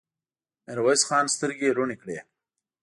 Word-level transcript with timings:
ميرويس 0.65 1.01
خان 1.07 1.25
سترګې 1.35 1.75
رڼې 1.77 1.95
کړې. 2.01 2.17